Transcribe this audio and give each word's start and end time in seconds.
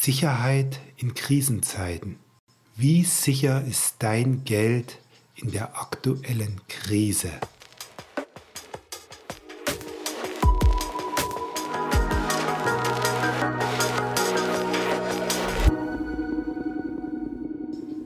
Sicherheit 0.00 0.80
in 0.96 1.14
Krisenzeiten. 1.14 2.20
Wie 2.76 3.02
sicher 3.02 3.64
ist 3.64 3.96
dein 3.98 4.44
Geld 4.44 4.98
in 5.34 5.50
der 5.50 5.76
aktuellen 5.80 6.60
Krise? 6.68 7.32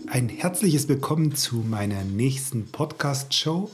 Ein 0.08 0.30
herzliches 0.30 0.88
Willkommen 0.88 1.36
zu 1.36 1.56
meiner 1.56 2.04
nächsten 2.04 2.68
Podcast-Show, 2.72 3.70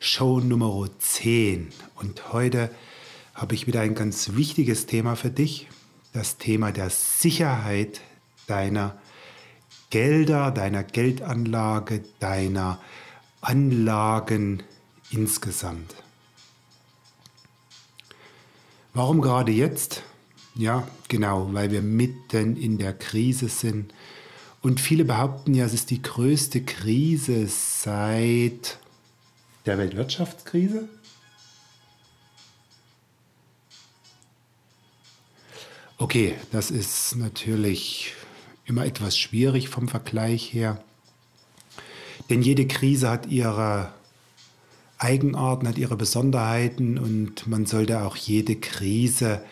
Show 0.00 0.40
Nummer 0.40 0.86
10. 0.98 1.70
Und 1.94 2.32
heute 2.34 2.70
habe 3.34 3.54
ich 3.54 3.66
wieder 3.66 3.80
ein 3.80 3.94
ganz 3.94 4.34
wichtiges 4.34 4.84
Thema 4.84 5.16
für 5.16 5.30
dich, 5.30 5.66
das 6.14 6.38
Thema 6.38 6.72
der 6.72 6.88
Sicherheit 6.90 8.00
deiner 8.46 8.96
Gelder, 9.90 10.50
deiner 10.50 10.82
Geldanlage, 10.82 12.02
deiner 12.20 12.80
Anlagen 13.42 14.62
insgesamt. 15.10 15.94
Warum 18.94 19.20
gerade 19.20 19.52
jetzt? 19.52 20.02
Ja, 20.54 20.86
genau, 21.08 21.52
weil 21.52 21.72
wir 21.72 21.82
mitten 21.82 22.56
in 22.56 22.78
der 22.78 22.92
Krise 22.92 23.48
sind. 23.48 23.92
Und 24.62 24.80
viele 24.80 25.04
behaupten 25.04 25.52
ja, 25.52 25.64
es 25.64 25.74
ist 25.74 25.90
die 25.90 26.00
größte 26.00 26.62
Krise 26.62 27.48
seit 27.48 28.78
der 29.66 29.78
Weltwirtschaftskrise. 29.78 30.88
Okay, 36.04 36.34
das 36.52 36.70
ist 36.70 37.16
natürlich 37.16 38.12
immer 38.66 38.84
etwas 38.84 39.16
schwierig 39.16 39.70
vom 39.70 39.88
Vergleich 39.88 40.52
her. 40.52 40.84
Denn 42.28 42.42
jede 42.42 42.66
Krise 42.66 43.08
hat 43.08 43.28
ihre 43.28 43.90
Eigenarten, 44.98 45.66
hat 45.66 45.78
ihre 45.78 45.96
Besonderheiten 45.96 46.98
und 46.98 47.46
man 47.46 47.64
sollte 47.64 48.02
auch 48.02 48.16
jede 48.16 48.54
Krise 48.54 49.42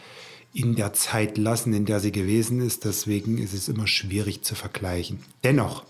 in 0.53 0.77
der 0.77 0.93
Zeit 0.93 1.39
lassen, 1.39 1.73
in 1.73 1.87
der 1.87 2.01
sie 2.01 2.13
gewesen 2.13 2.61
ist. 2.61 2.85
Deswegen 2.85 3.39
ist 3.39 3.55
es 3.55 3.71
immer 3.71 3.87
schwierig 3.87 4.43
zu 4.43 4.55
vergleichen. 4.55 5.21
Dennoch, 5.45 5.85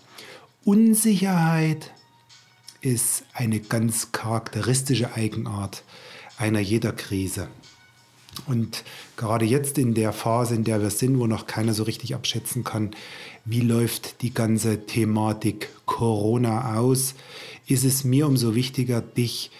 Unsicherheit 0.63 1.91
ist 2.79 3.25
eine 3.33 3.59
ganz 3.59 4.13
charakteristische 4.13 5.13
Eigenart 5.13 5.83
einer 6.37 6.61
jeder 6.61 6.93
Krise. 6.93 7.49
Und 8.47 8.83
gerade 9.15 9.45
jetzt 9.45 9.77
in 9.77 9.93
der 9.93 10.13
Phase, 10.13 10.55
in 10.55 10.63
der 10.63 10.81
wir 10.81 10.89
sind, 10.89 11.19
wo 11.19 11.27
noch 11.27 11.47
keiner 11.47 11.73
so 11.73 11.83
richtig 11.83 12.15
abschätzen 12.15 12.63
kann, 12.63 12.91
wie 13.45 13.61
läuft 13.61 14.21
die 14.21 14.33
ganze 14.33 14.85
Thematik 14.85 15.69
Corona 15.85 16.75
aus, 16.77 17.15
ist 17.67 17.83
es 17.83 18.03
mir 18.03 18.27
umso 18.27 18.55
wichtiger, 18.55 19.01
dich 19.01 19.51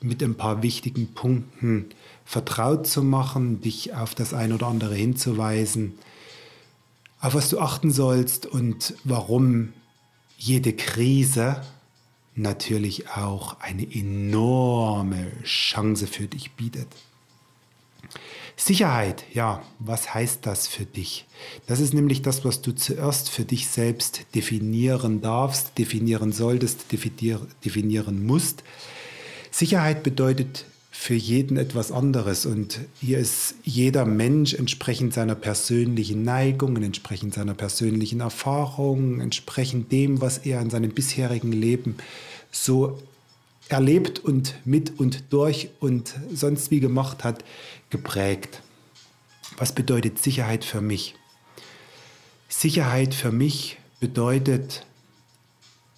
mit 0.00 0.22
ein 0.22 0.34
paar 0.34 0.62
wichtigen 0.62 1.14
Punkten 1.14 1.86
vertraut 2.24 2.86
zu 2.86 3.02
machen, 3.02 3.60
dich 3.60 3.94
auf 3.94 4.14
das 4.14 4.34
ein 4.34 4.52
oder 4.52 4.66
andere 4.66 4.94
hinzuweisen, 4.94 5.98
auf 7.20 7.34
was 7.34 7.50
du 7.50 7.60
achten 7.60 7.90
sollst 7.90 8.46
und 8.46 8.94
warum 9.04 9.72
jede 10.36 10.72
Krise 10.72 11.62
natürlich 12.34 13.10
auch 13.10 13.60
eine 13.60 13.86
enorme 13.94 15.30
Chance 15.44 16.06
für 16.06 16.26
dich 16.26 16.52
bietet. 16.52 16.88
Sicherheit, 18.64 19.24
ja, 19.34 19.60
was 19.80 20.14
heißt 20.14 20.46
das 20.46 20.68
für 20.68 20.84
dich? 20.84 21.26
Das 21.66 21.80
ist 21.80 21.94
nämlich 21.94 22.22
das, 22.22 22.44
was 22.44 22.62
du 22.62 22.70
zuerst 22.70 23.28
für 23.28 23.44
dich 23.44 23.66
selbst 23.66 24.24
definieren 24.36 25.20
darfst, 25.20 25.76
definieren 25.78 26.30
solltest, 26.30 26.92
definieren 26.92 28.24
musst. 28.24 28.62
Sicherheit 29.50 30.04
bedeutet 30.04 30.64
für 30.92 31.14
jeden 31.14 31.56
etwas 31.56 31.90
anderes 31.90 32.46
und 32.46 32.78
hier 33.00 33.18
ist 33.18 33.56
jeder 33.64 34.04
Mensch 34.04 34.54
entsprechend 34.54 35.12
seiner 35.12 35.34
persönlichen 35.34 36.22
Neigungen, 36.22 36.84
entsprechend 36.84 37.34
seiner 37.34 37.54
persönlichen 37.54 38.20
Erfahrungen, 38.20 39.20
entsprechend 39.20 39.90
dem, 39.90 40.20
was 40.20 40.38
er 40.38 40.60
in 40.60 40.70
seinem 40.70 40.92
bisherigen 40.92 41.50
Leben 41.50 41.96
so 42.52 43.02
erlebt 43.72 44.18
und 44.18 44.54
mit 44.64 44.98
und 44.98 45.32
durch 45.32 45.70
und 45.80 46.14
sonst 46.32 46.70
wie 46.70 46.80
gemacht 46.80 47.24
hat, 47.24 47.44
geprägt. 47.90 48.62
Was 49.56 49.72
bedeutet 49.72 50.18
Sicherheit 50.18 50.64
für 50.64 50.80
mich? 50.80 51.14
Sicherheit 52.48 53.14
für 53.14 53.32
mich 53.32 53.78
bedeutet 54.00 54.86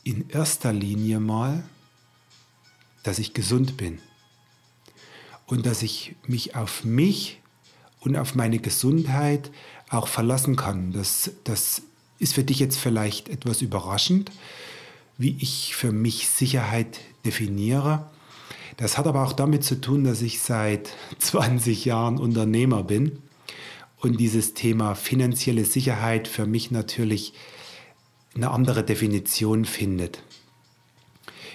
in 0.05 0.29
erster 0.29 0.73
Linie 0.73 1.21
mal, 1.21 1.65
dass 3.03 3.19
ich 3.19 3.35
gesund 3.35 3.77
bin 3.77 3.99
und 5.47 5.67
dass 5.67 5.83
ich 5.83 6.15
mich 6.27 6.57
auf 6.57 6.85
mich 6.85 7.41
und 8.01 8.17
auf 8.17 8.35
meine 8.35 8.59
Gesundheit 8.59 9.51
auch 9.89 10.09
verlassen 10.09 10.57
kann. 10.57 10.93
Das, 10.93 11.31
das 11.45 11.83
ist 12.19 12.35
für 12.35 12.45
dich 12.45 12.59
jetzt 12.59 12.79
vielleicht 12.79 13.29
etwas 13.29 13.63
überraschend, 13.63 14.31
wie 15.19 15.37
ich 15.41 15.77
für 15.77 15.93
mich 15.93 16.29
Sicherheit 16.29 17.01
definiere. 17.25 18.11
Das 18.77 18.99
hat 18.99 19.07
aber 19.07 19.25
auch 19.25 19.33
damit 19.33 19.65
zu 19.65 19.81
tun, 19.81 20.05
dass 20.05 20.23
ich 20.23 20.41
seit 20.41 20.91
20 21.19 21.85
Jahren 21.85 22.19
Unternehmer 22.19 22.83
bin 22.83 23.19
und 23.99 24.19
dieses 24.19 24.55
Thema 24.55 24.95
finanzielle 24.95 25.65
Sicherheit 25.65 26.29
für 26.29 26.47
mich 26.47 26.71
natürlich 26.71 27.33
eine 28.35 28.51
andere 28.51 28.85
Definition 28.85 29.65
findet. 29.65 30.23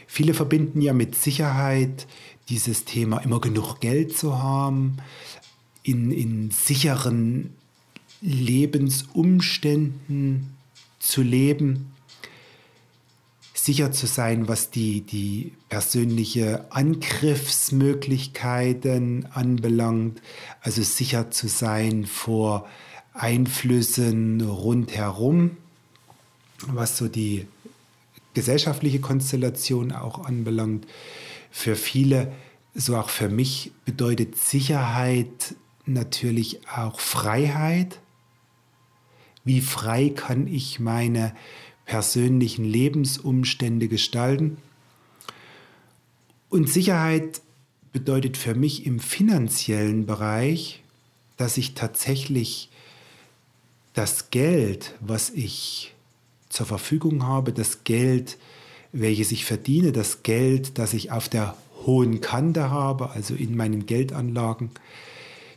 Viele 0.07 0.33
verbinden 0.33 0.81
ja 0.81 0.93
mit 0.93 1.13
Sicherheit 1.15 2.07
dieses 2.47 2.85
Thema, 2.85 3.19
immer 3.19 3.39
genug 3.39 3.79
Geld 3.79 4.17
zu 4.17 4.41
haben, 4.41 4.97
in, 5.83 6.09
in 6.11 6.49
sicheren 6.49 7.53
Lebensumständen 8.21 10.57
zu 10.99 11.21
leben 11.21 11.91
sicher 13.69 13.91
zu 13.91 14.07
sein, 14.07 14.47
was 14.47 14.71
die, 14.71 15.01
die 15.01 15.51
persönliche 15.69 16.65
Angriffsmöglichkeiten 16.71 19.27
anbelangt, 19.31 20.23
also 20.61 20.81
sicher 20.81 21.29
zu 21.29 21.47
sein 21.47 22.07
vor 22.07 22.67
Einflüssen 23.13 24.41
rundherum, 24.41 25.57
was 26.65 26.97
so 26.97 27.07
die 27.07 27.45
gesellschaftliche 28.33 29.01
Konstellation 29.01 29.91
auch 29.91 30.25
anbelangt. 30.25 30.87
Für 31.51 31.75
viele, 31.75 32.31
so 32.73 32.97
auch 32.97 33.09
für 33.09 33.29
mich, 33.29 33.71
bedeutet 33.85 34.35
Sicherheit 34.35 35.53
natürlich 35.85 36.67
auch 36.75 36.99
Freiheit. 36.99 37.99
Wie 39.43 39.61
frei 39.61 40.09
kann 40.09 40.47
ich 40.47 40.79
meine 40.79 41.35
persönlichen 41.89 42.65
Lebensumstände 42.65 43.87
gestalten. 43.87 44.57
Und 46.47 46.69
Sicherheit 46.69 47.41
bedeutet 47.91 48.37
für 48.37 48.53
mich 48.53 48.85
im 48.85 48.99
finanziellen 48.99 50.05
Bereich, 50.05 50.83
dass 51.37 51.57
ich 51.57 51.73
tatsächlich 51.73 52.69
das 53.95 54.29
Geld, 54.29 54.93
was 54.99 55.31
ich 55.31 55.95
zur 56.49 56.67
Verfügung 56.67 57.25
habe, 57.25 57.53
das 57.53 57.83
Geld, 57.83 58.37
welches 58.91 59.31
ich 59.31 59.43
verdiene, 59.43 59.91
das 59.91 60.21
Geld, 60.21 60.77
das 60.77 60.93
ich 60.93 61.11
auf 61.11 61.27
der 61.27 61.57
hohen 61.87 62.21
Kante 62.21 62.69
habe, 62.69 63.09
also 63.09 63.33
in 63.33 63.57
meinen 63.57 63.87
Geldanlagen, 63.87 64.69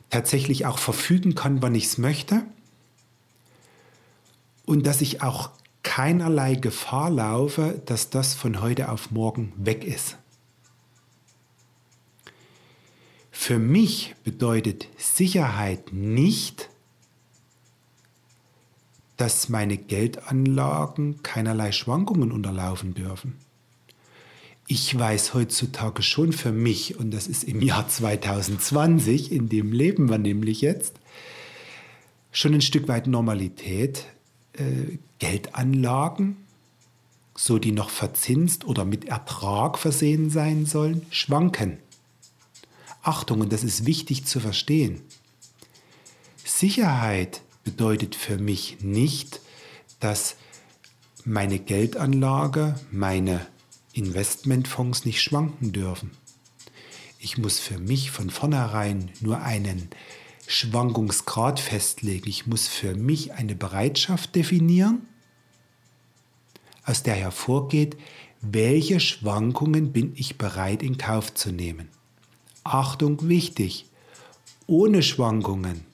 tatsächlich 0.09 0.65
auch 0.65 0.79
verfügen 0.79 1.35
kann, 1.35 1.61
wann 1.61 1.75
ich 1.75 1.85
es 1.85 1.99
möchte. 1.99 2.43
Und 4.65 4.87
dass 4.87 5.03
ich 5.03 5.21
auch 5.21 5.51
keinerlei 5.83 6.55
Gefahr 6.55 7.11
laufe, 7.11 7.81
dass 7.87 8.11
das 8.11 8.35
von 8.35 8.61
heute 8.61 8.91
auf 8.91 9.11
morgen 9.11 9.53
weg 9.57 9.85
ist. 9.85 10.17
Für 13.31 13.59
mich 13.59 14.15
bedeutet 14.25 14.87
Sicherheit 14.97 15.93
nicht, 15.93 16.69
dass 19.17 19.49
meine 19.49 19.77
Geldanlagen 19.77 21.23
keinerlei 21.23 21.73
Schwankungen 21.73 22.33
unterlaufen 22.33 22.95
dürfen. 22.95 23.37
Ich 24.69 24.97
weiß 24.97 25.35
heutzutage 25.35 26.03
schon 26.03 26.33
für 26.33 26.53
mich, 26.53 26.99
und 26.99 27.11
das 27.11 27.27
ist 27.27 27.45
im 27.45 27.61
Jahr 27.63 27.89
2020, 27.89 29.33
in 29.33 29.49
dem 29.49 29.73
leben 29.73 30.09
wir 30.09 30.19
nämlich 30.19 30.61
jetzt, 30.61 30.95
schon 32.31 32.55
ein 32.55 32.63
Stück 32.63 32.89
weit 32.89 33.07
Normalität, 33.07 34.07
äh, 34.55 34.99
Geldanlagen, 35.19 36.37
so 37.35 37.59
die 37.59 37.73
noch 37.73 37.91
verzinst 37.91 38.65
oder 38.65 38.85
mit 38.85 39.07
Ertrag 39.07 39.79
versehen 39.79 40.31
sein 40.31 40.67
sollen, 40.67 41.07
schwanken. 41.11 41.79
Achtung, 43.03 43.41
und 43.41 43.53
das 43.53 43.65
ist 43.65 43.87
wichtig 43.87 44.27
zu 44.27 44.39
verstehen. 44.39 45.01
Sicherheit 46.45 47.43
bedeutet 47.65 48.15
für 48.15 48.39
mich 48.39 48.79
nicht, 48.81 49.41
dass 50.01 50.37
meine 51.25 51.59
Geldanlage, 51.59 52.75
meine 52.91 53.47
Investmentfonds 53.93 55.05
nicht 55.05 55.23
schwanken 55.23 55.73
dürfen. 55.73 56.11
Ich 57.19 57.39
muss 57.39 57.59
für 57.61 57.79
mich 57.79 58.11
von 58.11 58.31
vornherein 58.31 59.11
nur 59.21 59.41
einen 59.41 59.89
Schwankungsgrad 60.47 61.61
festlegen. 61.61 62.29
Ich 62.29 62.47
muss 62.47 62.69
für 62.69 62.95
mich 62.95 63.33
eine 63.33 63.55
Bereitschaft 63.55 64.35
definieren, 64.35 65.07
aus 66.85 67.03
der 67.03 67.15
hervorgeht, 67.15 67.97
welche 68.41 68.99
Schwankungen 68.99 69.93
bin 69.93 70.13
ich 70.17 70.37
bereit 70.37 70.83
in 70.83 70.99
Kauf 70.99 71.33
zu 71.33 71.53
nehmen. 71.53 71.89
Achtung 72.65 73.29
wichtig, 73.29 73.87
ohne 74.67 75.03
Schwankungen, 75.03 75.85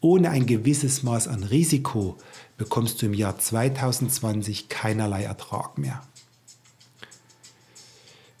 ohne 0.00 0.30
ein 0.30 0.46
gewisses 0.46 1.02
Maß 1.02 1.26
an 1.26 1.42
Risiko 1.42 2.16
bekommst 2.56 3.02
du 3.02 3.06
im 3.06 3.14
Jahr 3.14 3.38
2020 3.38 4.68
keinerlei 4.68 5.24
Ertrag 5.24 5.76
mehr. 5.76 6.02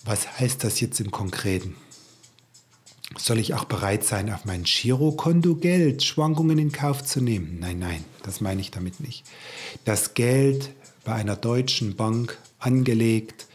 Was 0.04 0.38
heißt 0.38 0.62
das 0.62 0.80
jetzt 0.80 1.00
im 1.00 1.10
Konkreten? 1.10 1.74
Soll 3.18 3.38
ich 3.38 3.54
auch 3.54 3.64
bereit 3.64 4.04
sein, 4.04 4.32
auf 4.32 4.44
mein 4.44 4.62
Girokonto 4.62 5.56
Geld, 5.56 6.04
Schwankungen 6.04 6.56
in 6.56 6.70
Kauf 6.70 7.04
zu 7.04 7.20
nehmen? 7.20 7.58
Nein, 7.58 7.80
nein, 7.80 8.04
das 8.22 8.40
meine 8.40 8.60
ich 8.60 8.70
damit 8.70 9.00
nicht. 9.00 9.24
Das 9.84 10.14
Geld 10.14 10.70
bei 11.04 11.14
einer 11.14 11.34
deutschen 11.34 11.96
Bank 11.96 12.38
angelegt, 12.60 13.46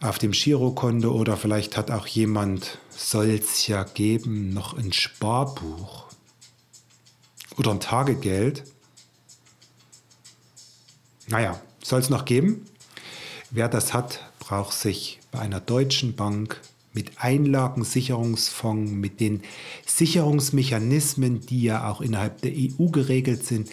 auf 0.00 0.18
dem 0.18 0.30
Girokonto 0.30 1.10
oder 1.10 1.36
vielleicht 1.36 1.76
hat 1.76 1.90
auch 1.90 2.06
jemand, 2.06 2.78
soll 2.90 3.30
es 3.30 3.66
ja 3.66 3.82
geben, 3.82 4.50
noch 4.50 4.78
ein 4.78 4.92
Sparbuch 4.92 6.04
oder 7.56 7.72
ein 7.72 7.80
Tagegeld. 7.80 8.62
Naja, 11.26 11.60
soll 11.82 12.00
es 12.00 12.10
noch 12.10 12.24
geben. 12.24 12.66
Wer 13.50 13.68
das 13.68 13.92
hat, 13.92 14.20
braucht 14.38 14.74
sich 14.74 15.18
bei 15.32 15.40
einer 15.40 15.60
deutschen 15.60 16.14
Bank 16.14 16.60
mit 16.96 17.12
Einlagensicherungsfonds, 17.18 18.90
mit 18.90 19.20
den 19.20 19.42
Sicherungsmechanismen, 19.86 21.46
die 21.46 21.62
ja 21.62 21.88
auch 21.88 22.00
innerhalb 22.00 22.42
der 22.42 22.52
EU 22.52 22.88
geregelt 22.88 23.46
sind, 23.46 23.70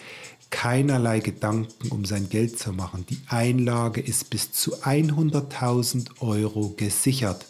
keinerlei 0.51 1.19
Gedanken 1.19 1.89
um 1.89 2.05
sein 2.05 2.29
Geld 2.29 2.59
zu 2.59 2.73
machen. 2.73 3.05
Die 3.09 3.19
Einlage 3.27 4.01
ist 4.01 4.29
bis 4.29 4.51
zu 4.51 4.75
100.000 4.83 6.21
Euro 6.21 6.75
gesichert. 6.77 7.47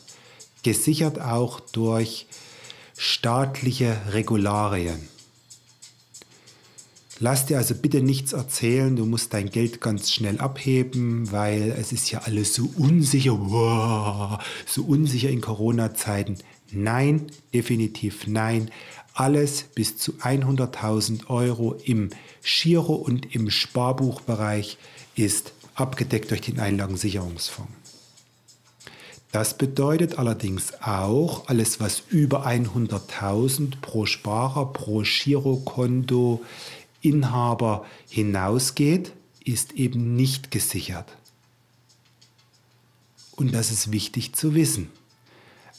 Gesichert 0.64 1.20
auch 1.20 1.60
durch 1.60 2.28
staatliche 2.98 3.98
Regularien. 4.12 5.10
Lass 7.24 7.46
dir 7.46 7.58
also 7.58 7.74
bitte 7.74 8.02
nichts 8.02 8.34
erzählen, 8.34 8.98
du 8.98 9.06
musst 9.06 9.34
dein 9.34 9.50
Geld 9.50 9.80
ganz 9.80 10.12
schnell 10.12 10.42
abheben, 10.42 11.32
weil 11.32 11.74
es 11.80 11.94
ist 11.94 12.12
ja 12.12 12.24
alles 12.26 12.54
so 12.54 12.70
unsicher, 12.76 14.40
so 14.66 14.84
unsicher 14.84 15.30
in 15.30 15.40
Corona-Zeiten. 15.40 16.40
Nein, 16.74 17.28
definitiv 17.54 18.28
nein. 18.28 18.72
Alles 19.14 19.64
bis 19.74 19.98
zu 19.98 20.16
100.000 20.22 21.30
Euro 21.30 21.76
im 21.86 22.10
Giro- 22.44 22.96
und 22.96 23.34
im 23.34 23.50
Sparbuchbereich 23.50 24.78
ist 25.16 25.54
abgedeckt 25.76 26.30
durch 26.30 26.42
den 26.42 26.60
Einlagensicherungsfonds. 26.60 27.72
Das 29.32 29.58
bedeutet 29.58 30.20
allerdings 30.20 30.74
auch, 30.82 31.48
alles 31.48 31.80
was 31.80 32.04
über 32.10 32.46
100.000 32.46 33.80
pro 33.82 34.06
Sparer, 34.06 34.74
pro 34.74 35.04
Girokonto 35.04 36.42
Inhaber 37.04 37.86
hinausgeht, 38.10 39.14
ist 39.46 39.74
eben 39.74 40.16
nicht 40.16 40.50
gesichert. 40.50 41.16
Und 43.36 43.54
das 43.54 43.72
ist 43.72 43.92
wichtig 43.92 44.34
zu 44.34 44.56
wissen. 44.56 44.90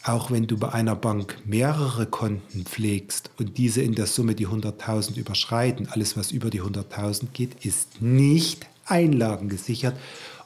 Auch 0.03 0.31
wenn 0.31 0.47
du 0.47 0.59
bei 0.59 0.71
einer 0.71 0.97
Bank 0.97 1.39
mehrere 1.47 2.05
Konten 2.05 2.67
pflegst 2.67 3.31
und 3.39 3.57
diese 3.57 3.81
in 3.81 3.95
der 3.95 4.07
Summe 4.07 4.35
die 4.35 4.47
100.000 4.47 5.17
überschreiten, 5.17 5.89
alles 5.89 6.15
was 6.17 6.31
über 6.31 6.51
die 6.51 6.61
100.000 6.61 7.29
geht, 7.33 7.65
ist 7.65 8.03
nicht 8.03 8.67
einlagengesichert 8.85 9.97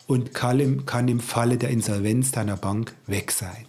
und 0.06 0.32
kann 0.32 0.60
im, 0.60 0.86
kann 0.86 1.08
im 1.08 1.18
Falle 1.18 1.58
der 1.58 1.70
Insolvenz 1.70 2.30
deiner 2.30 2.56
Bank 2.56 2.94
weg 3.06 3.32
sein. 3.32 3.66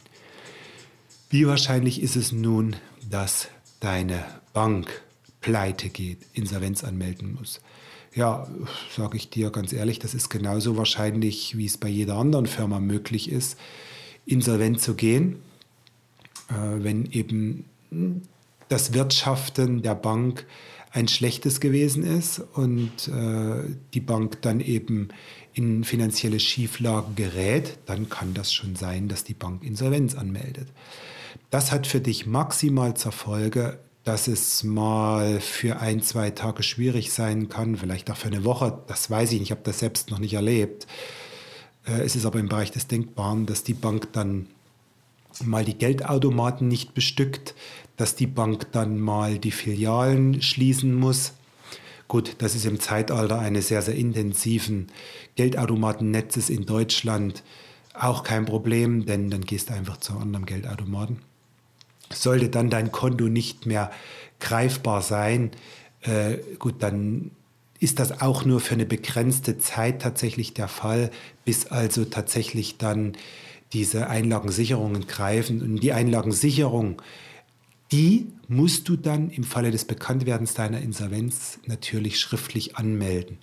Wie 1.32 1.48
wahrscheinlich 1.48 2.04
ist 2.04 2.16
es 2.16 2.32
nun, 2.32 2.76
dass 3.10 3.48
deine 3.80 4.24
Bank 4.54 5.02
pleite 5.42 5.90
geht, 5.90 6.20
Insolvenz 6.34 6.84
anmelden 6.84 7.36
muss. 7.40 7.62
Ja, 8.16 8.48
sage 8.96 9.18
ich 9.18 9.30
dir 9.30 9.52
ganz 9.52 9.72
ehrlich, 9.72 10.00
das 10.00 10.14
ist 10.14 10.30
genauso 10.30 10.78
wahrscheinlich, 10.78 11.58
wie 11.58 11.66
es 11.66 11.78
bei 11.78 11.90
jeder 11.90 12.16
anderen 12.16 12.48
Firma 12.48 12.80
möglich 12.80 13.32
ist, 13.32 13.58
insolvent 14.26 14.82
zu 14.82 14.96
gehen, 14.96 15.38
äh, 16.50 16.54
wenn 16.84 17.06
eben 17.12 17.66
das 18.68 18.94
Wirtschaften 18.94 19.82
der 19.82 19.96
Bank 19.96 20.46
ein 20.92 21.08
schlechtes 21.08 21.60
gewesen 21.60 22.04
ist 22.04 22.40
und 22.54 23.08
äh, 23.08 23.64
die 23.94 24.00
Bank 24.00 24.42
dann 24.42 24.60
eben 24.60 25.10
in 25.54 25.84
finanzielle 25.84 26.40
Schieflagen 26.40 27.16
gerät, 27.16 27.78
dann 27.86 28.10
kann 28.10 28.34
das 28.34 28.52
schon 28.52 28.76
sein, 28.76 29.08
dass 29.08 29.24
die 29.24 29.34
Bank 29.34 29.64
Insolvenz 29.64 30.16
anmeldet. 30.16 30.68
Das 31.52 31.72
hat 31.72 31.86
für 31.86 32.00
dich 32.00 32.26
maximal 32.26 32.96
zur 32.96 33.12
Folge, 33.12 33.80
dass 34.04 34.28
es 34.28 34.64
mal 34.64 35.40
für 35.40 35.80
ein, 35.80 36.02
zwei 36.02 36.32
Tage 36.32 36.64
schwierig 36.64 37.12
sein 37.12 37.50
kann, 37.50 37.76
vielleicht 37.76 38.10
auch 38.10 38.18
für 38.18 38.28
eine 38.28 38.44
Woche, 38.44 38.82
das 38.88 39.10
weiß 39.10 39.32
ich 39.32 39.40
nicht, 39.40 39.50
ich 39.50 39.52
habe 39.52 39.62
das 39.64 39.80
selbst 39.80 40.10
noch 40.10 40.20
nicht 40.20 40.34
erlebt. 40.34 40.88
Äh, 41.86 42.02
es 42.02 42.16
ist 42.16 42.26
aber 42.26 42.40
im 42.40 42.50
Bereich 42.50 42.72
des 42.72 42.88
Denkbaren, 42.88 43.46
dass 43.46 43.64
die 43.64 43.74
Bank 43.74 44.14
dann 44.14 44.48
mal 45.44 45.64
die 45.64 45.78
Geldautomaten 45.78 46.68
nicht 46.68 46.94
bestückt, 46.94 47.56
dass 47.98 48.16
die 48.16 48.28
Bank 48.28 48.72
dann 48.72 49.00
mal 49.00 49.38
die 49.38 49.52
Filialen 49.52 50.42
schließen 50.42 50.94
muss. 50.96 51.34
Gut, 52.08 52.38
das 52.40 52.56
ist 52.56 52.66
im 52.66 52.80
Zeitalter 52.80 53.40
eines 53.40 53.68
sehr, 53.68 53.82
sehr 53.82 53.96
intensiven 53.96 54.88
Geldautomatennetzes 55.36 56.50
in 56.50 56.66
Deutschland 56.66 57.44
auch 57.94 58.24
kein 58.24 58.46
Problem, 58.46 59.06
denn 59.06 59.30
dann 59.30 59.42
gehst 59.42 59.70
du 59.70 59.74
einfach 59.74 59.98
zu 59.98 60.14
einem 60.14 60.24
anderen 60.24 60.46
Geldautomaten. 60.46 61.29
Sollte 62.12 62.50
dann 62.50 62.70
dein 62.70 62.92
Konto 62.92 63.26
nicht 63.26 63.66
mehr 63.66 63.92
greifbar 64.40 65.02
sein, 65.02 65.52
äh, 66.02 66.38
gut, 66.58 66.76
dann 66.80 67.32
ist 67.80 68.00
das 68.00 68.22
auch 68.22 68.46
nur 68.46 68.60
für 68.60 68.74
eine 68.74 68.86
begrenzte 68.86 69.58
Zeit 69.58 70.02
tatsächlich 70.02 70.54
der 70.54 70.68
Fall, 70.68 71.12
bis 71.46 71.68
also 71.68 72.06
tatsächlich 72.06 72.78
dann 72.78 73.14
diese 73.72 74.10
Einlagensicherungen 74.10 75.08
greifen. 75.08 75.62
Und 75.62 75.78
die 75.78 75.94
Einlagensicherung, 75.94 77.02
die 77.92 78.28
musst 78.48 78.90
du 78.90 78.98
dann 78.98 79.30
im 79.30 79.44
Falle 79.44 79.72
des 79.72 79.86
Bekanntwerdens 79.86 80.54
deiner 80.54 80.82
Insolvenz 80.82 81.60
natürlich 81.68 82.20
schriftlich 82.20 82.76
anmelden. 82.76 83.38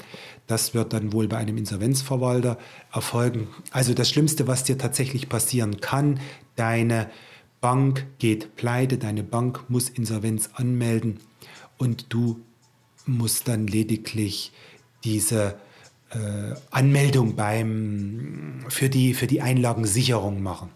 Das 0.47 0.75
wird 0.75 0.93
dann 0.93 1.13
wohl 1.13 1.29
bei 1.29 1.39
einem 1.39 1.57
Insolvenzverwalter 1.57 2.59
erfolgen. 2.93 3.49
Also 3.71 3.95
das 3.95 4.11
Schlimmste, 4.11 4.47
was 4.47 4.65
dir 4.65 4.77
tatsächlich 4.77 5.29
passieren 5.29 5.81
kann, 5.81 6.21
deine 6.57 7.11
Bank 7.61 8.07
geht 8.19 8.57
pleite, 8.57 8.99
deine 8.99 9.23
Bank 9.23 9.69
muss 9.69 9.89
Insolvenz 9.89 10.51
anmelden 10.55 11.21
und 11.79 12.07
du 12.11 12.41
musst 13.07 13.49
dann 13.49 13.67
lediglich 13.67 14.53
diese 15.05 15.59
äh, 16.11 16.55
Anmeldung 16.71 17.37
beim, 17.37 18.65
für, 18.69 18.89
die, 18.89 19.15
für 19.15 19.27
die 19.27 19.41
Einlagensicherung 19.41 20.43
machen. 20.43 20.71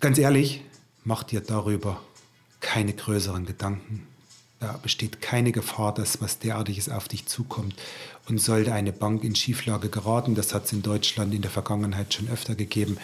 Ganz 0.00 0.18
ehrlich, 0.18 0.62
mach 1.04 1.24
dir 1.24 1.40
darüber 1.40 2.00
keine 2.60 2.92
größeren 2.92 3.46
Gedanken. 3.46 4.06
Da 4.60 4.72
besteht 4.82 5.20
keine 5.20 5.52
Gefahr, 5.52 5.94
dass 5.94 6.20
was 6.20 6.38
derartiges 6.40 6.88
auf 6.88 7.08
dich 7.08 7.26
zukommt. 7.26 7.74
Und 8.28 8.38
sollte 8.38 8.72
eine 8.72 8.92
Bank 8.92 9.24
in 9.24 9.34
Schieflage 9.34 9.88
geraten, 9.88 10.34
das 10.34 10.52
hat 10.52 10.66
es 10.66 10.72
in 10.72 10.82
Deutschland 10.82 11.32
in 11.32 11.42
der 11.42 11.50
Vergangenheit 11.50 12.12
schon 12.12 12.28
öfter 12.28 12.54
gegeben, 12.54 12.98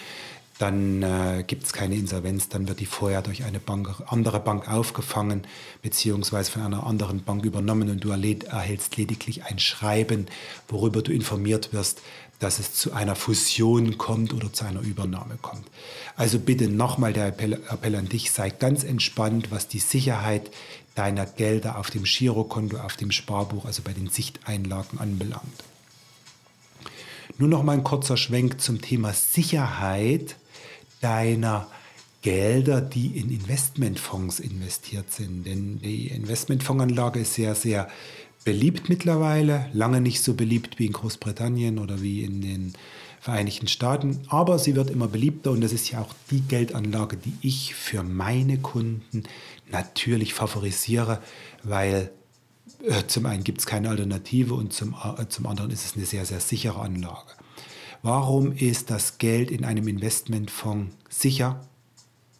dann 0.58 1.02
äh, 1.02 1.44
gibt 1.44 1.64
es 1.64 1.72
keine 1.72 1.96
Insolvenz, 1.96 2.48
dann 2.48 2.68
wird 2.68 2.78
die 2.78 2.86
vorher 2.86 3.22
durch 3.22 3.42
eine 3.44 3.58
Bank, 3.58 3.88
andere 4.06 4.38
Bank 4.38 4.68
aufgefangen 4.68 5.46
beziehungsweise 5.82 6.52
von 6.52 6.62
einer 6.62 6.86
anderen 6.86 7.24
Bank 7.24 7.44
übernommen 7.44 7.90
und 7.90 8.04
du 8.04 8.10
erhältst 8.10 8.96
lediglich 8.96 9.44
ein 9.44 9.58
Schreiben, 9.58 10.26
worüber 10.68 11.02
du 11.02 11.12
informiert 11.12 11.72
wirst, 11.72 12.02
dass 12.38 12.58
es 12.58 12.74
zu 12.74 12.92
einer 12.92 13.16
Fusion 13.16 13.98
kommt 13.98 14.32
oder 14.32 14.52
zu 14.52 14.64
einer 14.64 14.80
Übernahme 14.80 15.38
kommt. 15.40 15.66
Also 16.16 16.38
bitte 16.38 16.68
nochmal 16.68 17.12
der 17.12 17.28
Appell, 17.28 17.54
Appell 17.54 17.96
an 17.96 18.08
dich, 18.08 18.30
sei 18.30 18.50
ganz 18.50 18.84
entspannt, 18.84 19.50
was 19.50 19.66
die 19.66 19.80
Sicherheit 19.80 20.50
deiner 20.94 21.26
Gelder 21.26 21.78
auf 21.78 21.90
dem 21.90 22.04
Girokonto, 22.04 22.78
auf 22.78 22.96
dem 22.96 23.10
Sparbuch, 23.10 23.64
also 23.64 23.82
bei 23.82 23.92
den 23.92 24.08
Sichteinlagen 24.08 25.00
anbelangt. 25.00 25.64
Nur 27.38 27.48
noch 27.48 27.64
mal 27.64 27.72
ein 27.72 27.82
kurzer 27.82 28.16
Schwenk 28.16 28.60
zum 28.60 28.80
Thema 28.80 29.12
Sicherheit 29.12 30.36
deiner 31.04 31.66
Gelder, 32.22 32.80
die 32.80 33.18
in 33.18 33.30
Investmentfonds 33.30 34.40
investiert 34.40 35.12
sind. 35.12 35.44
Denn 35.46 35.78
die 35.80 36.08
Investmentfondsanlage 36.08 37.20
ist 37.20 37.34
sehr, 37.34 37.54
sehr 37.54 37.88
beliebt 38.44 38.88
mittlerweile. 38.88 39.68
Lange 39.74 40.00
nicht 40.00 40.22
so 40.22 40.32
beliebt 40.32 40.78
wie 40.78 40.86
in 40.86 40.92
Großbritannien 40.92 41.78
oder 41.78 42.00
wie 42.00 42.22
in 42.22 42.40
den 42.40 42.72
Vereinigten 43.20 43.68
Staaten. 43.68 44.20
Aber 44.28 44.58
sie 44.58 44.74
wird 44.74 44.90
immer 44.90 45.08
beliebter 45.08 45.50
und 45.50 45.60
das 45.62 45.72
ist 45.72 45.90
ja 45.90 46.00
auch 46.00 46.14
die 46.30 46.40
Geldanlage, 46.40 47.16
die 47.16 47.34
ich 47.42 47.74
für 47.74 48.02
meine 48.02 48.58
Kunden 48.58 49.24
natürlich 49.70 50.34
favorisiere, 50.34 51.20
weil 51.62 52.10
äh, 52.86 53.06
zum 53.06 53.26
einen 53.26 53.44
gibt 53.44 53.60
es 53.60 53.66
keine 53.66 53.90
Alternative 53.90 54.54
und 54.54 54.72
zum, 54.72 54.94
äh, 54.94 55.26
zum 55.28 55.46
anderen 55.46 55.70
ist 55.70 55.84
es 55.84 55.96
eine 55.96 56.06
sehr, 56.06 56.24
sehr 56.26 56.40
sichere 56.40 56.80
Anlage. 56.80 57.32
Warum 58.04 58.52
ist 58.52 58.90
das 58.90 59.16
Geld 59.16 59.50
in 59.50 59.64
einem 59.64 59.88
Investmentfonds 59.88 60.94
sicher? 61.08 61.66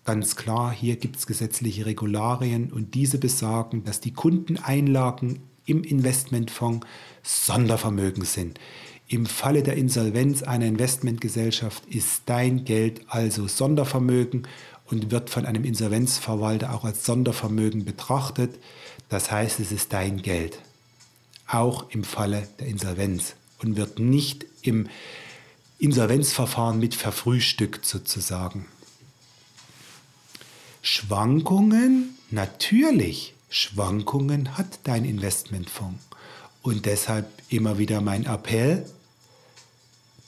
Ganz 0.04 0.36
klar, 0.36 0.70
hier 0.70 0.96
gibt 0.96 1.16
es 1.16 1.26
gesetzliche 1.26 1.86
Regularien 1.86 2.70
und 2.70 2.92
diese 2.94 3.16
besagen, 3.16 3.82
dass 3.82 3.98
die 3.98 4.12
Kundeneinlagen 4.12 5.40
im 5.64 5.82
Investmentfonds 5.82 6.86
Sondervermögen 7.22 8.26
sind. 8.26 8.60
Im 9.08 9.24
Falle 9.24 9.62
der 9.62 9.78
Insolvenz 9.78 10.42
einer 10.42 10.66
Investmentgesellschaft 10.66 11.82
ist 11.86 12.24
dein 12.26 12.66
Geld 12.66 13.00
also 13.08 13.48
Sondervermögen 13.48 14.46
und 14.90 15.10
wird 15.10 15.30
von 15.30 15.46
einem 15.46 15.64
Insolvenzverwalter 15.64 16.74
auch 16.74 16.84
als 16.84 17.06
Sondervermögen 17.06 17.86
betrachtet. 17.86 18.58
Das 19.08 19.30
heißt, 19.30 19.60
es 19.60 19.72
ist 19.72 19.94
dein 19.94 20.20
Geld, 20.20 20.58
auch 21.46 21.88
im 21.88 22.04
Falle 22.04 22.48
der 22.60 22.66
Insolvenz 22.66 23.34
und 23.62 23.78
wird 23.78 23.98
nicht 23.98 24.44
im 24.60 24.88
Insolvenzverfahren 25.84 26.78
mit 26.78 26.94
verfrühstückt 26.94 27.84
sozusagen. 27.84 28.64
Schwankungen, 30.80 32.16
natürlich, 32.30 33.34
Schwankungen 33.50 34.56
hat 34.56 34.80
dein 34.84 35.04
Investmentfonds. 35.04 36.02
Und 36.62 36.86
deshalb 36.86 37.26
immer 37.50 37.76
wieder 37.76 38.00
mein 38.00 38.24
Appell, 38.24 38.86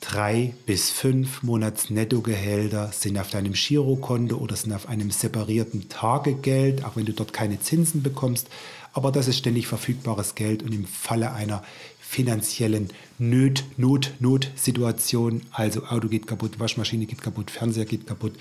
drei 0.00 0.54
bis 0.66 0.90
fünf 0.90 1.42
Monats 1.42 1.90
Nettogehälter 1.90 2.90
sind 2.92 3.18
auf 3.18 3.30
deinem 3.30 3.52
Girokonto 3.52 4.36
oder 4.36 4.56
sind 4.56 4.72
auf 4.72 4.88
einem 4.88 5.10
separierten 5.10 5.88
Tagegeld, 5.88 6.84
auch 6.84 6.96
wenn 6.96 7.06
du 7.06 7.12
dort 7.12 7.32
keine 7.32 7.60
Zinsen 7.60 8.02
bekommst. 8.02 8.48
Aber 8.92 9.12
das 9.12 9.28
ist 9.28 9.38
ständig 9.38 9.66
verfügbares 9.66 10.34
Geld 10.34 10.62
und 10.62 10.72
im 10.72 10.86
Falle 10.86 11.32
einer 11.32 11.62
finanziellen 12.00 12.90
Not, 13.18 13.64
Not, 13.76 14.14
Notsituation, 14.20 15.42
also 15.50 15.84
Auto 15.86 16.08
geht 16.08 16.26
kaputt, 16.26 16.60
Waschmaschine 16.60 17.06
geht 17.06 17.20
kaputt, 17.20 17.50
Fernseher 17.50 17.84
geht 17.84 18.06
kaputt, 18.06 18.34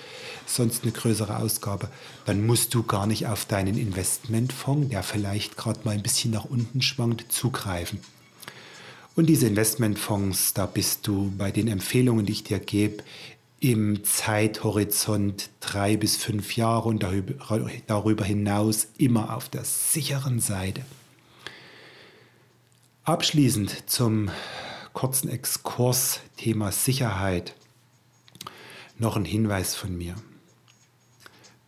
sonst 0.45 0.83
eine 0.83 0.91
größere 0.91 1.39
Ausgabe, 1.39 1.89
dann 2.25 2.45
musst 2.45 2.73
du 2.73 2.83
gar 2.83 3.07
nicht 3.07 3.25
auf 3.25 3.45
deinen 3.45 3.77
Investmentfonds, 3.77 4.89
der 4.89 5.01
vielleicht 5.01 5.57
gerade 5.57 5.79
mal 5.83 5.91
ein 5.91 6.03
bisschen 6.03 6.31
nach 6.31 6.45
unten 6.45 6.81
schwankt, 6.81 7.31
zugreifen. 7.31 7.99
Und 9.15 9.27
diese 9.27 9.47
Investmentfonds, 9.47 10.53
da 10.53 10.65
bist 10.65 11.07
du 11.07 11.31
bei 11.37 11.51
den 11.51 11.69
Empfehlungen, 11.69 12.25
die 12.25 12.33
ich 12.33 12.43
dir 12.43 12.59
gebe, 12.59 13.03
im 13.61 14.03
Zeithorizont 14.03 15.49
drei 15.61 15.95
bis 15.95 16.17
fünf 16.17 16.55
Jahre 16.57 16.89
und 16.89 17.05
darüber 17.87 18.25
hinaus 18.25 18.87
immer 18.97 19.35
auf 19.35 19.47
der 19.47 19.63
sicheren 19.63 20.39
Seite. 20.39 20.85
Abschließend 23.05 23.89
zum 23.89 24.29
kurzen 24.93 25.29
Exkurs 25.29 26.19
Thema 26.37 26.71
Sicherheit 26.71 27.55
noch 28.97 29.15
ein 29.15 29.25
Hinweis 29.25 29.75
von 29.75 29.97
mir. 29.97 30.15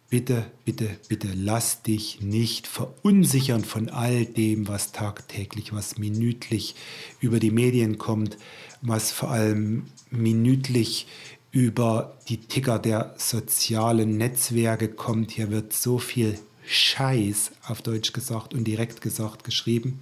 Bitte, 0.10 0.46
bitte, 0.64 0.90
bitte 1.10 1.28
lass 1.36 1.84
dich 1.84 2.22
nicht 2.22 2.66
verunsichern 2.66 3.66
von 3.66 3.90
all 3.90 4.26
dem, 4.26 4.70
was 4.70 4.94
tagtäglich, 4.94 5.74
was 5.74 5.98
minütlich 5.98 6.76
über 7.20 7.42
die 7.42 7.52
Medien 7.52 7.98
kommt, 7.98 8.38
was 8.82 9.12
vor 9.12 9.32
allem 9.32 9.88
minütlich 10.10 11.08
über 11.52 12.18
die 12.30 12.38
Ticker 12.38 12.80
der 12.80 13.16
sozialen 13.18 14.16
Netzwerke 14.16 14.88
kommt. 14.88 15.32
Hier 15.32 15.52
wird 15.52 15.74
so 15.74 15.98
viel 15.98 16.40
Scheiß 16.66 17.52
auf 17.68 17.82
Deutsch 17.82 18.14
gesagt 18.14 18.54
und 18.54 18.64
direkt 18.64 19.02
gesagt 19.02 19.44
geschrieben. 19.44 20.00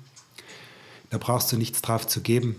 Da 1.09 1.17
brauchst 1.17 1.51
du 1.51 1.57
nichts 1.57 1.81
drauf 1.81 2.05
zu 2.05 2.21
geben 2.21 2.57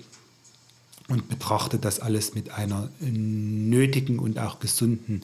und 1.06 1.28
betrachte 1.28 1.78
das 1.78 2.00
alles 2.00 2.34
mit 2.34 2.50
einer 2.50 2.90
nötigen 3.00 4.18
und 4.18 4.40
auch 4.40 4.58
gesunden 4.58 5.22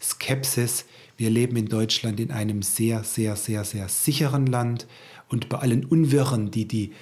Skepsis. 0.00 0.84
Wir 1.16 1.30
leben 1.30 1.56
in 1.56 1.68
Deutschland 1.68 2.20
in 2.20 2.30
einem 2.30 2.62
sehr, 2.62 3.04
sehr, 3.04 3.36
sehr, 3.36 3.64
sehr 3.64 3.88
sicheren 3.88 4.46
Land 4.46 4.86
und 5.28 5.48
bei 5.48 5.58
allen 5.58 5.84
Unwirren, 5.84 6.50
die 6.50 6.66
die 6.66 6.92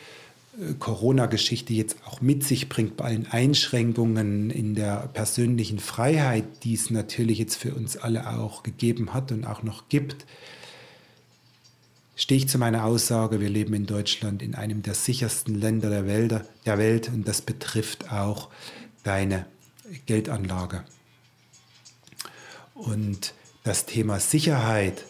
äh, 0.58 0.74
Corona-Geschichte 0.78 1.72
jetzt 1.72 1.96
auch 2.04 2.20
mit 2.20 2.44
sich 2.44 2.68
bringt, 2.68 2.96
bei 2.96 3.04
allen 3.04 3.26
Einschränkungen 3.26 4.50
in 4.50 4.74
der 4.74 5.08
persönlichen 5.12 5.78
Freiheit, 5.78 6.44
die 6.64 6.74
es 6.74 6.90
natürlich 6.90 7.38
jetzt 7.38 7.56
für 7.56 7.74
uns 7.74 7.96
alle 7.96 8.28
auch 8.38 8.62
gegeben 8.62 9.14
hat 9.14 9.32
und 9.32 9.44
auch 9.44 9.62
noch 9.62 9.88
gibt, 9.88 10.26
stehe 12.16 12.38
ich 12.38 12.48
zu 12.48 12.58
meiner 12.58 12.84
Aussage, 12.84 13.40
wir 13.40 13.48
leben 13.48 13.74
in 13.74 13.86
Deutschland 13.86 14.42
in 14.42 14.54
einem 14.54 14.82
der 14.82 14.94
sichersten 14.94 15.54
Länder 15.54 15.90
der 15.90 16.06
Welt, 16.06 16.44
der 16.66 16.78
Welt 16.78 17.08
und 17.08 17.26
das 17.26 17.42
betrifft 17.42 18.12
auch 18.12 18.48
deine 19.02 19.46
Geldanlage. 20.06 20.84
Und 22.74 23.34
das 23.64 23.86
Thema 23.86 24.20
Sicherheit 24.20 25.04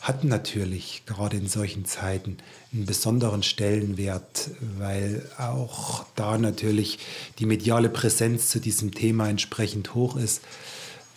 hat 0.00 0.22
natürlich 0.22 1.02
gerade 1.04 1.36
in 1.36 1.48
solchen 1.48 1.84
Zeiten 1.84 2.38
einen 2.72 2.86
besonderen 2.86 3.42
Stellenwert, 3.42 4.50
weil 4.78 5.28
auch 5.36 6.06
da 6.14 6.38
natürlich 6.38 6.98
die 7.38 7.46
mediale 7.46 7.88
Präsenz 7.88 8.48
zu 8.48 8.60
diesem 8.60 8.92
Thema 8.92 9.28
entsprechend 9.28 9.94
hoch 9.94 10.16
ist. 10.16 10.42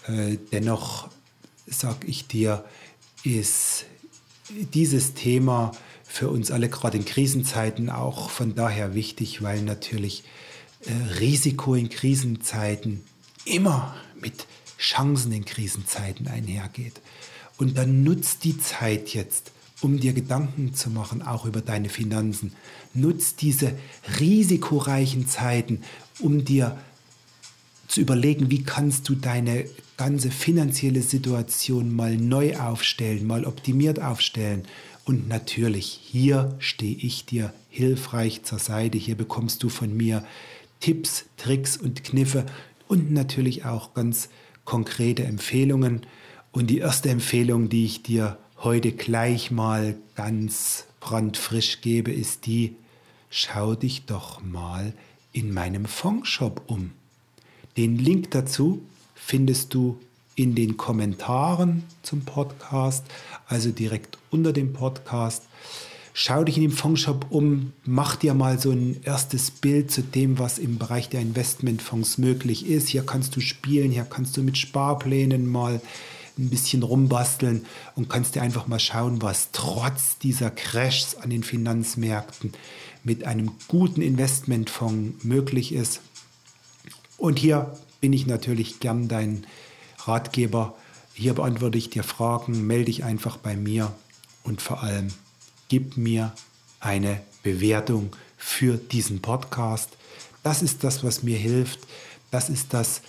Äh, 0.08 0.38
dennoch 0.52 1.10
sage 1.68 2.08
ich 2.08 2.28
dir, 2.28 2.66
ist 3.24 3.86
dieses 4.50 5.14
Thema 5.14 5.72
für 6.04 6.30
uns 6.30 6.50
alle 6.50 6.70
gerade 6.70 6.98
in 6.98 7.06
Krisenzeiten 7.06 7.92
auch 7.92 8.32
von 8.32 8.56
daher 8.56 8.96
wichtig, 8.96 9.44
weil 9.44 9.62
natürlich 9.62 10.24
äh, 10.86 11.20
Risiko 11.20 11.76
in 11.76 11.90
Krisenzeiten 11.90 13.04
immer 13.46 13.96
mit 14.20 14.48
Chancen 14.80 15.32
in 15.32 15.46
Krisenzeiten 15.46 16.28
einhergeht. 16.28 17.02
Und 17.58 17.78
dann 17.78 18.04
nutzt 18.04 18.46
die 18.46 18.58
Zeit 18.58 19.10
jetzt, 19.14 19.52
um 19.82 20.00
dir 20.00 20.14
Gedanken 20.14 20.74
zu 20.74 20.90
machen, 20.90 21.22
auch 21.22 21.46
über 21.46 21.62
deine 21.62 21.90
Finanzen. 21.90 22.54
Nutzt 22.94 23.42
diese 23.42 23.74
risikoreichen 24.20 25.28
Zeiten, 25.28 25.82
um 26.20 26.46
dir 26.46 26.78
zu 27.88 28.02
überlegen, 28.02 28.50
wie 28.52 28.64
kannst 28.64 29.10
du 29.10 29.16
deine 29.16 29.66
ganze 29.98 30.32
finanzielle 30.32 31.02
Situation 31.02 31.94
mal 31.94 32.16
neu 32.16 32.58
aufstellen, 32.58 33.28
mal 33.28 33.46
optimiert 33.46 34.02
aufstellen. 34.02 34.64
Und 35.04 35.28
natürlich, 35.28 36.00
hier 36.04 36.56
stehe 36.60 36.96
ich 36.96 37.26
dir 37.26 37.52
hilfreich 37.70 38.44
zur 38.44 38.60
Seite. 38.60 38.98
Hier 38.98 39.16
bekommst 39.16 39.64
du 39.64 39.70
von 39.70 39.96
mir 39.96 40.24
Tipps, 40.80 41.26
Tricks 41.36 41.78
und 41.78 42.04
Kniffe 42.04 42.46
und 42.88 43.12
natürlich 43.12 43.66
auch 43.66 43.94
ganz 43.94 44.30
konkrete 44.66 45.24
Empfehlungen. 45.24 46.06
Und 46.52 46.68
die 46.68 46.80
erste 46.80 47.10
Empfehlung, 47.10 47.70
die 47.70 47.86
ich 47.86 48.04
dir 48.04 48.38
heute 48.58 48.92
gleich 48.92 49.52
mal 49.52 49.96
ganz 50.16 50.86
brandfrisch 51.00 51.82
gebe, 51.82 52.12
ist 52.12 52.46
die, 52.46 52.76
schau 53.30 53.76
dich 53.76 54.06
doch 54.06 54.42
mal 54.42 54.94
in 55.32 55.54
meinem 55.54 55.86
Fondshop 55.86 56.64
um. 56.68 56.92
Den 57.78 57.98
Link 57.98 58.32
dazu 58.32 58.82
findest 59.16 59.74
du 59.74 60.00
in 60.36 60.56
den 60.56 60.78
Kommentaren 60.78 61.84
zum 62.02 62.22
Podcast, 62.26 63.06
also 63.48 63.72
direkt 63.72 64.18
unter 64.32 64.54
dem 64.54 64.74
Podcast. 64.74 65.44
Schau 66.22 66.44
dich 66.44 66.58
in 66.58 66.64
dem 66.64 66.74
Fondshop 66.74 67.28
um, 67.30 67.72
mach 67.86 68.18
dir 68.18 68.34
mal 68.34 68.60
so 68.60 68.72
ein 68.72 69.02
erstes 69.04 69.52
Bild 69.52 69.90
zu 69.90 70.02
dem, 70.02 70.38
was 70.38 70.60
im 70.60 70.78
Bereich 70.78 71.08
der 71.08 71.22
Investmentfonds 71.22 72.18
möglich 72.18 72.68
ist. 72.68 72.90
Hier 72.90 73.06
kannst 73.06 73.38
du 73.38 73.40
spielen, 73.40 73.90
hier 73.90 74.04
kannst 74.04 74.36
du 74.36 74.44
mit 74.44 74.58
Sparplänen 74.58 75.50
mal 75.50 75.80
ein 76.38 76.50
bisschen 76.50 76.84
rumbasteln 76.84 77.66
und 77.96 78.10
kannst 78.10 78.36
dir 78.36 78.42
einfach 78.42 78.68
mal 78.68 78.82
schauen, 78.82 79.22
was 79.22 79.52
trotz 79.54 80.18
dieser 80.18 80.52
Crashs 80.52 81.16
an 81.16 81.30
den 81.30 81.42
Finanzmärkten 81.42 82.52
mit 83.06 83.24
einem 83.24 83.52
guten 83.70 84.02
Investmentfonds 84.02 85.24
möglich 85.24 85.72
ist. 85.72 86.02
Und 87.18 87.40
hier 87.40 87.80
bin 88.02 88.12
ich 88.12 88.28
natürlich 88.28 88.82
gern 88.82 89.08
dein 89.08 89.48
Ratgeber. 90.00 90.76
Hier 91.14 91.34
beantworte 91.36 91.78
ich 91.78 91.90
dir 91.90 92.04
Fragen, 92.04 92.68
melde 92.68 92.86
dich 92.88 93.06
einfach 93.06 93.38
bei 93.38 93.56
mir 93.56 93.94
und 94.44 94.62
vor 94.62 94.84
allem 94.84 95.14
gib 95.70 95.96
mir 95.98 96.34
eine 96.80 97.22
Bewertung 97.44 98.10
für 98.38 98.78
diesen 98.78 99.22
Podcast. 99.22 99.90
Das 100.44 100.62
ist 100.62 100.84
das, 100.84 101.04
was 101.04 101.24
mir 101.24 101.38
hilft. 101.38 101.80
Das 102.32 102.50
ist 102.50 102.74
das, 102.74 103.02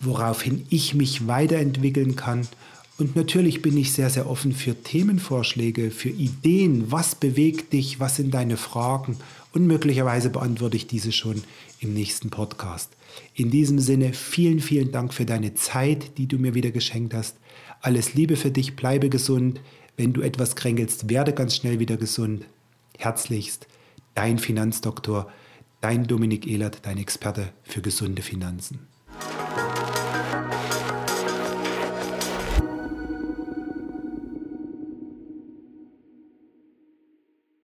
woraufhin 0.00 0.66
ich 0.70 0.94
mich 0.94 1.26
weiterentwickeln 1.26 2.16
kann. 2.16 2.46
Und 2.96 3.16
natürlich 3.16 3.60
bin 3.60 3.76
ich 3.76 3.92
sehr, 3.92 4.08
sehr 4.08 4.30
offen 4.30 4.52
für 4.52 4.80
Themenvorschläge, 4.80 5.90
für 5.90 6.10
Ideen. 6.10 6.92
Was 6.92 7.14
bewegt 7.14 7.72
dich? 7.72 7.98
Was 7.98 8.16
sind 8.16 8.32
deine 8.32 8.56
Fragen? 8.56 9.16
Und 9.52 9.66
möglicherweise 9.66 10.30
beantworte 10.30 10.76
ich 10.76 10.86
diese 10.86 11.10
schon 11.10 11.42
im 11.80 11.92
nächsten 11.92 12.30
Podcast. 12.30 12.90
In 13.34 13.50
diesem 13.50 13.78
Sinne, 13.78 14.12
vielen, 14.12 14.60
vielen 14.60 14.92
Dank 14.92 15.12
für 15.12 15.24
deine 15.24 15.54
Zeit, 15.54 16.18
die 16.18 16.26
du 16.26 16.38
mir 16.38 16.54
wieder 16.54 16.70
geschenkt 16.70 17.14
hast. 17.14 17.36
Alles 17.80 18.14
Liebe 18.14 18.36
für 18.36 18.50
dich, 18.50 18.76
bleibe 18.76 19.08
gesund. 19.08 19.60
Wenn 19.96 20.12
du 20.12 20.22
etwas 20.22 20.56
kränkelst, 20.56 21.08
werde 21.08 21.32
ganz 21.32 21.56
schnell 21.56 21.78
wieder 21.78 21.96
gesund. 21.96 22.46
Herzlichst, 22.98 23.66
dein 24.14 24.38
Finanzdoktor, 24.38 25.30
dein 25.80 26.06
Dominik 26.06 26.46
Ehlert, 26.46 26.78
dein 26.82 26.98
Experte 26.98 27.52
für 27.62 27.82
gesunde 27.82 28.22
Finanzen. 28.22 28.86